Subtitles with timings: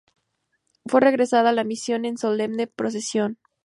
[0.87, 3.37] Fue regresada a la Misión en solemne procesión.